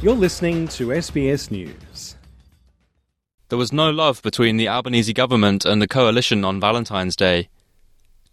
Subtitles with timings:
[0.00, 2.14] You're listening to SBS News.
[3.48, 7.48] There was no love between the Albanese government and the coalition on Valentine's Day.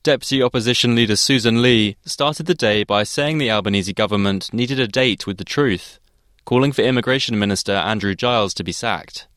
[0.03, 4.87] Deputy Opposition Leader Susan Lee started the day by saying the Albanese government needed a
[4.87, 5.99] date with the truth,
[6.45, 9.27] calling for Immigration Minister Andrew Giles to be sacked.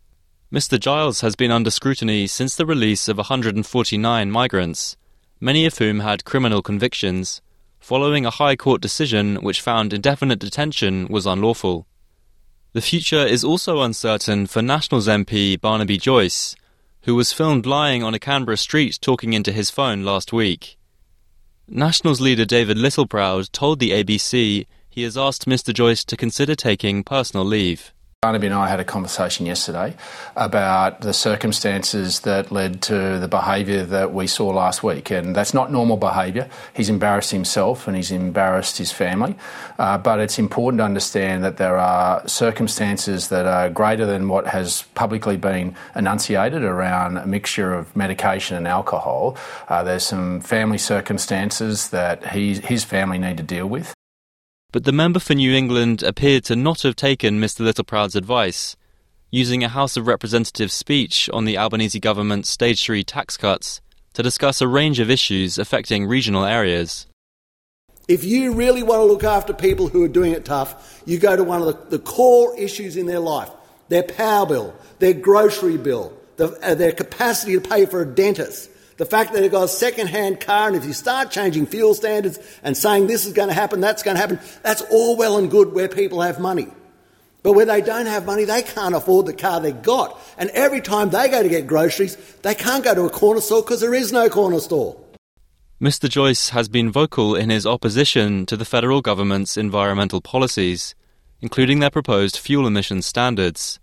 [0.52, 0.79] Mr.
[0.79, 4.98] Giles has been under scrutiny since the release of 149 migrants,
[5.40, 7.40] many of whom had criminal convictions,
[7.80, 11.87] following a High Court decision which found indefinite detention was unlawful.
[12.74, 16.54] The future is also uncertain for Nationals MP Barnaby Joyce,
[17.02, 20.76] who was filmed lying on a Canberra street talking into his phone last week.
[21.66, 25.73] Nationals leader David Littleproud told the ABC he has asked Mr.
[25.73, 27.95] Joyce to consider taking personal leave.
[28.20, 29.95] Barnaby and I had a conversation yesterday
[30.34, 35.54] about the circumstances that led to the behaviour that we saw last week, and that's
[35.54, 36.50] not normal behaviour.
[36.74, 39.36] He's embarrassed himself and he's embarrassed his family,
[39.78, 44.48] uh, but it's important to understand that there are circumstances that are greater than what
[44.48, 49.37] has publicly been enunciated around a mixture of medication and alcohol.
[49.68, 53.95] Uh, there's some family circumstances that he, his family need to deal with.
[54.71, 57.61] But the member for New England appeared to not have taken Mr.
[57.61, 58.77] Littleproud's advice,
[59.30, 63.80] using a House of Representatives speech on the Albanese government's stage 3 tax cuts
[64.12, 67.06] to discuss a range of issues affecting regional areas.
[68.09, 71.34] If you really want to look after people who are doing it tough, you go
[71.34, 73.50] to one of the, the core issues in their life
[73.89, 78.69] their power bill, their grocery bill, the, uh, their capacity to pay for a dentist,
[78.99, 82.38] the fact that they've got a second-hand car, and if you start changing fuel standards
[82.62, 85.50] and saying this is going to happen, that's going to happen, that's all well and
[85.50, 86.69] good where people have money.
[87.44, 90.21] But where they don't have money, they can't afford the car they've got.
[90.37, 93.62] And every time they go to get groceries, they can't go to a corner store
[93.62, 95.00] because there is no corner store.
[95.81, 96.09] Mr.
[96.09, 100.97] Joyce has been vocal in his opposition to the federal government's environmental policies,
[101.41, 103.78] including their proposed fuel emission standards.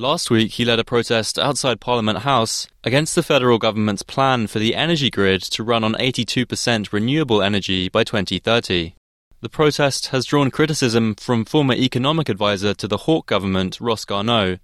[0.00, 4.60] Last week, he led a protest outside Parliament House against the federal government's plan for
[4.60, 8.94] the energy grid to run on 82% renewable energy by 2030.
[9.40, 14.60] The protest has drawn criticism from former economic advisor to the Hawke government, Ross Garnaut,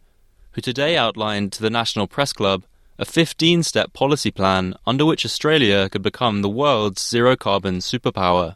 [0.53, 2.63] who today outlined to the National Press Club
[2.97, 8.55] a 15 step policy plan under which Australia could become the world's zero carbon superpower.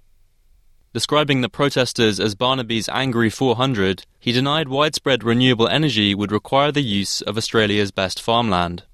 [0.95, 6.81] Describing the protesters as Barnaby's Angry 400, he denied widespread renewable energy would require the
[6.81, 8.85] use of Australia's best farmland.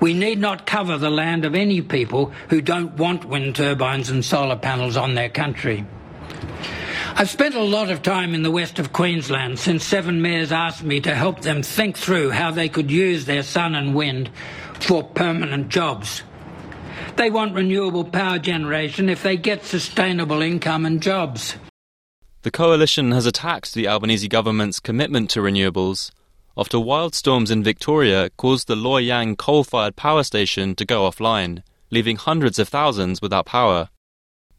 [0.00, 4.24] We need not cover the land of any people who don't want wind turbines and
[4.24, 5.84] solar panels on their country.
[7.16, 10.84] I've spent a lot of time in the west of Queensland since seven mayors asked
[10.84, 14.30] me to help them think through how they could use their sun and wind
[14.74, 16.22] for permanent jobs.
[17.16, 21.56] They want renewable power generation if they get sustainable income and jobs.
[22.42, 26.10] The coalition has attacked the Albanese government's commitment to renewables
[26.56, 31.08] after wild storms in Victoria caused the Loy Yang coal fired power station to go
[31.08, 33.88] offline, leaving hundreds of thousands without power.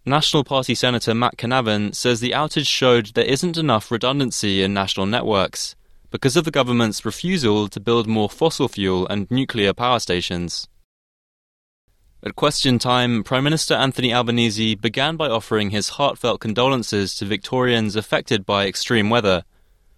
[0.03, 5.05] National Party Senator Matt Canavan says the outage showed there isn't enough redundancy in national
[5.05, 5.75] networks
[6.09, 10.67] because of the government's refusal to build more fossil fuel and nuclear power stations.
[12.23, 17.95] At question time, Prime Minister Anthony Albanese began by offering his heartfelt condolences to Victorians
[17.95, 19.43] affected by extreme weather,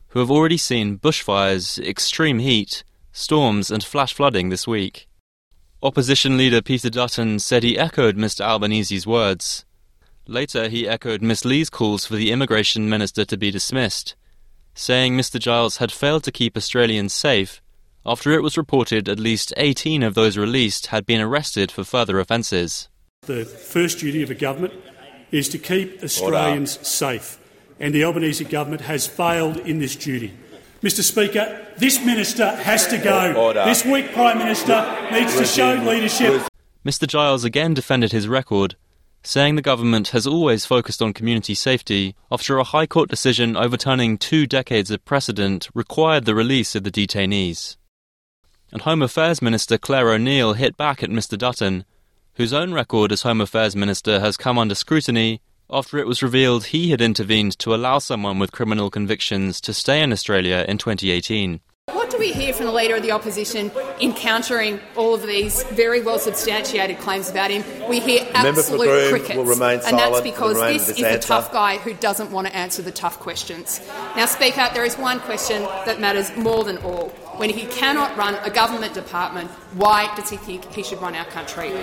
[0.10, 5.10] who have already seen bushfires, extreme heat, storms, and flash flooding this week.
[5.82, 8.40] Opposition leader Peter Dutton said he echoed Mr.
[8.40, 9.66] Albanese's words.
[10.26, 14.16] Later, he echoed Miss Lee's calls for the immigration minister to be dismissed,
[14.74, 15.42] saying Mr.
[15.42, 17.62] Giles had failed to keep Australians safe
[18.06, 22.20] after it was reported at least 18 of those released had been arrested for further
[22.20, 22.90] offences.
[23.22, 24.74] The first duty of a government
[25.32, 26.86] is to keep Australians Order.
[26.86, 27.40] safe,
[27.80, 30.34] and the Albanese government has failed in this duty.
[30.82, 33.34] Mr Speaker, this minister has to go.
[33.34, 33.64] Order.
[33.64, 36.44] This weak Prime Minister needs to show leadership.
[36.86, 38.76] Mr Giles again defended his record,
[39.24, 44.18] saying the government has always focused on community safety after a High Court decision overturning
[44.18, 47.78] two decades of precedent required the release of the detainees
[48.74, 51.86] and Home Affairs Minister Clare O'Neil hit back at Mr Dutton,
[52.34, 56.66] whose own record as Home Affairs Minister has come under scrutiny after it was revealed
[56.66, 61.60] he had intervened to allow someone with criminal convictions to stay in Australia in 2018.
[62.24, 66.02] What do we hear from the Leader of the Opposition encountering all of these very
[66.02, 67.66] well substantiated claims about him?
[67.90, 69.60] We hear absolute crickets.
[69.60, 73.20] and that's because this is a tough guy who doesn't want to answer the tough
[73.20, 73.82] questions.
[74.16, 78.36] Now, Speaker, there is one question that matters more than all when he cannot run
[78.36, 81.74] a government department, why does he think he should run our country?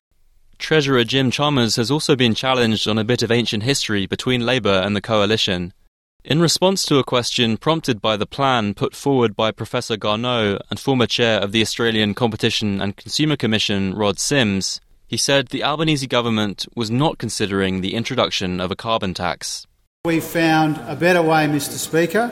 [0.57, 4.81] Treasurer Jim Chalmers has also been challenged on a bit of ancient history between Labour
[4.83, 5.75] and the coalition.
[6.23, 10.79] In response to a question prompted by the plan put forward by Professor Garnaut and
[10.79, 16.07] former chair of the Australian Competition and Consumer Commission, Rod Sims, he said the Albanese
[16.07, 19.67] government was not considering the introduction of a carbon tax.
[20.05, 21.79] We found a better way, Mr.
[21.79, 22.31] Speaker,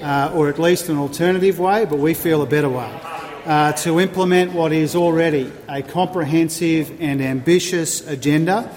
[0.00, 3.00] uh, or at least an alternative way, but we feel a better way,
[3.44, 8.70] uh, to implement what is already a comprehensive and ambitious agenda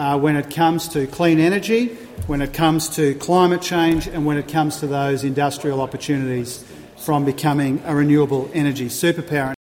[0.00, 4.36] uh, when it comes to clean energy when it comes to climate change and when
[4.36, 6.64] it comes to those industrial opportunities
[6.96, 9.54] from becoming a renewable energy superpower.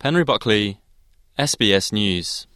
[0.00, 0.80] Penry Buckley,
[1.38, 2.46] SBS News.